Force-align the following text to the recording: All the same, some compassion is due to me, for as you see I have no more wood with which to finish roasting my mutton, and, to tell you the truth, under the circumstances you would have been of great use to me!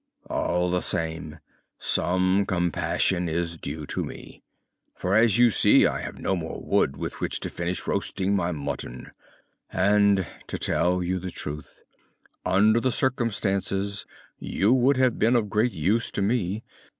All 0.31 0.71
the 0.71 0.81
same, 0.81 1.37
some 1.77 2.47
compassion 2.47 3.29
is 3.29 3.59
due 3.59 3.85
to 3.85 4.03
me, 4.03 4.41
for 4.95 5.13
as 5.13 5.37
you 5.37 5.51
see 5.51 5.85
I 5.85 6.01
have 6.01 6.17
no 6.17 6.35
more 6.35 6.59
wood 6.65 6.97
with 6.97 7.19
which 7.21 7.39
to 7.41 7.51
finish 7.51 7.85
roasting 7.85 8.35
my 8.35 8.51
mutton, 8.51 9.11
and, 9.71 10.25
to 10.47 10.57
tell 10.57 11.03
you 11.03 11.19
the 11.19 11.29
truth, 11.29 11.83
under 12.43 12.79
the 12.79 12.91
circumstances 12.91 14.07
you 14.39 14.73
would 14.73 14.97
have 14.97 15.19
been 15.19 15.35
of 15.35 15.51
great 15.51 15.71
use 15.71 16.09
to 16.13 16.23
me! 16.23 16.63